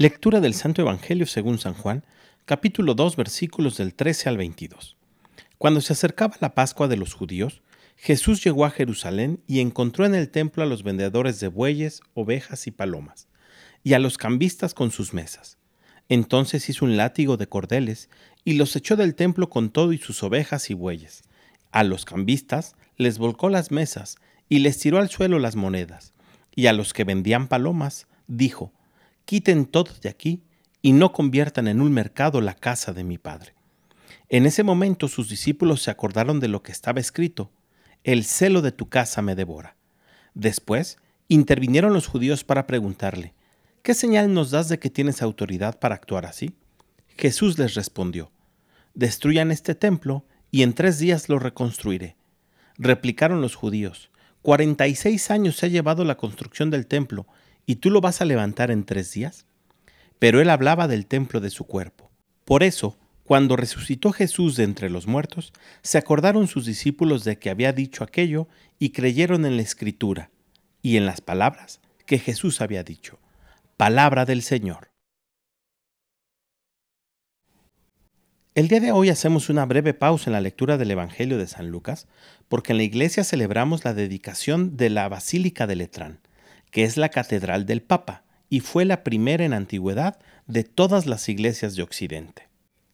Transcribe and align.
Lectura 0.00 0.40
del 0.40 0.54
Santo 0.54 0.80
Evangelio 0.80 1.26
según 1.26 1.58
San 1.58 1.74
Juan, 1.74 2.06
capítulo 2.46 2.94
2, 2.94 3.16
versículos 3.16 3.76
del 3.76 3.92
13 3.92 4.30
al 4.30 4.38
22. 4.38 4.96
Cuando 5.58 5.82
se 5.82 5.92
acercaba 5.92 6.38
la 6.40 6.54
Pascua 6.54 6.88
de 6.88 6.96
los 6.96 7.12
judíos, 7.12 7.60
Jesús 7.96 8.42
llegó 8.42 8.64
a 8.64 8.70
Jerusalén 8.70 9.42
y 9.46 9.60
encontró 9.60 10.06
en 10.06 10.14
el 10.14 10.30
templo 10.30 10.62
a 10.62 10.66
los 10.66 10.84
vendedores 10.84 11.38
de 11.38 11.48
bueyes, 11.48 12.00
ovejas 12.14 12.66
y 12.66 12.70
palomas, 12.70 13.28
y 13.84 13.92
a 13.92 13.98
los 13.98 14.16
cambistas 14.16 14.72
con 14.72 14.90
sus 14.90 15.12
mesas. 15.12 15.58
Entonces 16.08 16.70
hizo 16.70 16.86
un 16.86 16.96
látigo 16.96 17.36
de 17.36 17.50
cordeles 17.50 18.08
y 18.42 18.54
los 18.54 18.74
echó 18.76 18.96
del 18.96 19.14
templo 19.14 19.50
con 19.50 19.68
todo 19.68 19.92
y 19.92 19.98
sus 19.98 20.22
ovejas 20.22 20.70
y 20.70 20.72
bueyes. 20.72 21.24
A 21.72 21.84
los 21.84 22.06
cambistas 22.06 22.74
les 22.96 23.18
volcó 23.18 23.50
las 23.50 23.70
mesas 23.70 24.16
y 24.48 24.60
les 24.60 24.78
tiró 24.78 24.96
al 24.96 25.10
suelo 25.10 25.38
las 25.38 25.56
monedas. 25.56 26.14
Y 26.56 26.68
a 26.68 26.72
los 26.72 26.94
que 26.94 27.04
vendían 27.04 27.48
palomas, 27.48 28.06
dijo, 28.28 28.72
quiten 29.30 29.64
todo 29.64 29.92
de 30.02 30.08
aquí 30.08 30.42
y 30.82 30.90
no 30.90 31.12
conviertan 31.12 31.68
en 31.68 31.80
un 31.80 31.92
mercado 31.92 32.40
la 32.40 32.54
casa 32.54 32.92
de 32.92 33.04
mi 33.04 33.16
Padre. 33.16 33.54
En 34.28 34.44
ese 34.44 34.64
momento 34.64 35.06
sus 35.06 35.28
discípulos 35.28 35.82
se 35.82 35.92
acordaron 35.92 36.40
de 36.40 36.48
lo 36.48 36.64
que 36.64 36.72
estaba 36.72 36.98
escrito, 36.98 37.52
el 38.02 38.24
celo 38.24 38.60
de 38.60 38.72
tu 38.72 38.88
casa 38.88 39.22
me 39.22 39.36
devora. 39.36 39.76
Después 40.34 40.98
intervinieron 41.28 41.92
los 41.92 42.08
judíos 42.08 42.42
para 42.42 42.66
preguntarle, 42.66 43.32
¿qué 43.84 43.94
señal 43.94 44.34
nos 44.34 44.50
das 44.50 44.68
de 44.68 44.80
que 44.80 44.90
tienes 44.90 45.22
autoridad 45.22 45.78
para 45.78 45.94
actuar 45.94 46.26
así? 46.26 46.56
Jesús 47.16 47.56
les 47.56 47.74
respondió, 47.74 48.32
destruyan 48.94 49.52
este 49.52 49.76
templo 49.76 50.24
y 50.50 50.64
en 50.64 50.72
tres 50.72 50.98
días 50.98 51.28
lo 51.28 51.38
reconstruiré. 51.38 52.16
Replicaron 52.78 53.40
los 53.40 53.54
judíos, 53.54 54.10
cuarenta 54.42 54.88
y 54.88 54.96
seis 54.96 55.30
años 55.30 55.54
se 55.54 55.66
ha 55.66 55.68
llevado 55.68 56.04
la 56.04 56.16
construcción 56.16 56.70
del 56.70 56.88
templo 56.88 57.28
¿Y 57.66 57.76
tú 57.76 57.90
lo 57.90 58.00
vas 58.00 58.20
a 58.20 58.24
levantar 58.24 58.70
en 58.70 58.84
tres 58.84 59.12
días? 59.12 59.46
Pero 60.18 60.40
él 60.40 60.50
hablaba 60.50 60.88
del 60.88 61.06
templo 61.06 61.40
de 61.40 61.50
su 61.50 61.64
cuerpo. 61.64 62.10
Por 62.44 62.62
eso, 62.62 62.98
cuando 63.24 63.56
resucitó 63.56 64.12
Jesús 64.12 64.56
de 64.56 64.64
entre 64.64 64.90
los 64.90 65.06
muertos, 65.06 65.52
se 65.82 65.98
acordaron 65.98 66.48
sus 66.48 66.66
discípulos 66.66 67.24
de 67.24 67.38
que 67.38 67.48
había 67.48 67.72
dicho 67.72 68.02
aquello 68.02 68.48
y 68.78 68.90
creyeron 68.90 69.46
en 69.46 69.56
la 69.56 69.62
escritura 69.62 70.30
y 70.82 70.96
en 70.96 71.06
las 71.06 71.20
palabras 71.20 71.80
que 72.06 72.18
Jesús 72.18 72.60
había 72.60 72.82
dicho. 72.82 73.20
Palabra 73.76 74.24
del 74.24 74.42
Señor. 74.42 74.90
El 78.56 78.66
día 78.66 78.80
de 78.80 78.90
hoy 78.90 79.10
hacemos 79.10 79.48
una 79.48 79.64
breve 79.64 79.94
pausa 79.94 80.28
en 80.28 80.32
la 80.32 80.40
lectura 80.40 80.76
del 80.76 80.90
Evangelio 80.90 81.38
de 81.38 81.46
San 81.46 81.70
Lucas, 81.70 82.08
porque 82.48 82.72
en 82.72 82.78
la 82.78 82.82
iglesia 82.82 83.22
celebramos 83.22 83.84
la 83.84 83.94
dedicación 83.94 84.76
de 84.76 84.90
la 84.90 85.08
Basílica 85.08 85.68
de 85.68 85.76
Letrán 85.76 86.20
que 86.70 86.84
es 86.84 86.96
la 86.96 87.08
Catedral 87.08 87.66
del 87.66 87.82
Papa 87.82 88.24
y 88.48 88.60
fue 88.60 88.84
la 88.84 89.04
primera 89.04 89.44
en 89.44 89.52
antigüedad 89.52 90.18
de 90.46 90.64
todas 90.64 91.06
las 91.06 91.28
iglesias 91.28 91.76
de 91.76 91.82
Occidente. 91.82 92.48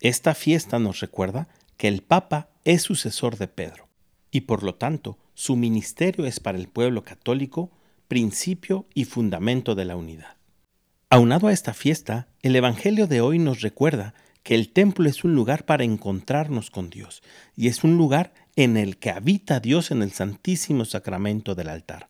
Esta 0.00 0.34
fiesta 0.34 0.78
nos 0.78 1.00
recuerda 1.00 1.48
que 1.76 1.88
el 1.88 2.02
Papa 2.02 2.50
es 2.64 2.82
sucesor 2.82 3.36
de 3.36 3.48
Pedro 3.48 3.88
y 4.30 4.42
por 4.42 4.62
lo 4.62 4.74
tanto 4.74 5.18
su 5.34 5.56
ministerio 5.56 6.26
es 6.26 6.40
para 6.40 6.58
el 6.58 6.68
pueblo 6.68 7.04
católico 7.04 7.70
principio 8.08 8.86
y 8.94 9.04
fundamento 9.04 9.74
de 9.74 9.84
la 9.84 9.96
unidad. 9.96 10.36
Aunado 11.08 11.48
a 11.48 11.52
esta 11.52 11.74
fiesta, 11.74 12.28
el 12.42 12.56
Evangelio 12.56 13.06
de 13.06 13.20
hoy 13.20 13.38
nos 13.38 13.60
recuerda 13.60 14.14
que 14.42 14.54
el 14.54 14.70
templo 14.70 15.08
es 15.08 15.24
un 15.24 15.34
lugar 15.34 15.64
para 15.64 15.84
encontrarnos 15.84 16.70
con 16.70 16.90
Dios 16.90 17.22
y 17.56 17.68
es 17.68 17.84
un 17.84 17.96
lugar 17.96 18.32
en 18.56 18.76
el 18.76 18.98
que 18.98 19.10
habita 19.10 19.60
Dios 19.60 19.90
en 19.90 20.02
el 20.02 20.12
santísimo 20.12 20.84
sacramento 20.84 21.54
del 21.54 21.68
altar, 21.68 22.08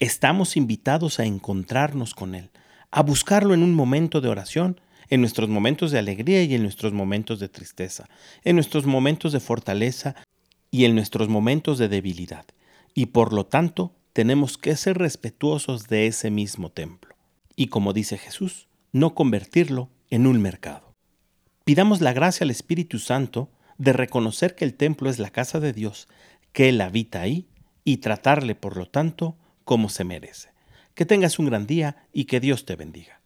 estamos 0.00 0.56
invitados 0.56 1.20
a 1.20 1.26
encontrarnos 1.26 2.14
con 2.14 2.34
Él, 2.34 2.50
a 2.90 3.02
buscarlo 3.02 3.54
en 3.54 3.62
un 3.62 3.74
momento 3.74 4.20
de 4.20 4.28
oración, 4.28 4.80
en 5.10 5.20
nuestros 5.20 5.48
momentos 5.48 5.90
de 5.90 5.98
alegría 5.98 6.42
y 6.42 6.54
en 6.54 6.62
nuestros 6.62 6.92
momentos 6.92 7.38
de 7.38 7.48
tristeza, 7.48 8.08
en 8.42 8.56
nuestros 8.56 8.86
momentos 8.86 9.32
de 9.32 9.40
fortaleza 9.40 10.16
y 10.70 10.86
en 10.86 10.94
nuestros 10.94 11.28
momentos 11.28 11.78
de 11.78 11.88
debilidad. 11.88 12.46
Y 12.94 13.06
por 13.06 13.32
lo 13.32 13.44
tanto, 13.44 13.92
tenemos 14.12 14.56
que 14.56 14.74
ser 14.76 14.98
respetuosos 14.98 15.88
de 15.88 16.06
ese 16.06 16.30
mismo 16.30 16.70
templo. 16.70 17.14
Y 17.54 17.66
como 17.66 17.92
dice 17.92 18.18
Jesús, 18.18 18.68
no 18.92 19.14
convertirlo 19.14 19.90
en 20.10 20.26
un 20.26 20.40
mercado. 20.40 20.94
Pidamos 21.64 22.00
la 22.00 22.12
gracia 22.12 22.44
al 22.44 22.50
Espíritu 22.50 22.98
Santo 22.98 23.50
de 23.78 23.92
reconocer 23.92 24.54
que 24.54 24.64
el 24.64 24.74
templo 24.74 25.10
es 25.10 25.18
la 25.18 25.30
casa 25.30 25.60
de 25.60 25.72
Dios, 25.72 26.08
que 26.52 26.68
Él 26.68 26.80
habita 26.80 27.20
ahí, 27.20 27.46
y 27.84 27.98
tratarle, 27.98 28.54
por 28.54 28.76
lo 28.76 28.86
tanto, 28.86 29.36
como 29.70 29.88
se 29.88 30.02
merece. 30.02 30.48
Que 30.96 31.06
tengas 31.06 31.38
un 31.38 31.46
gran 31.46 31.64
día 31.64 32.08
y 32.12 32.24
que 32.24 32.40
Dios 32.40 32.64
te 32.64 32.74
bendiga. 32.74 33.19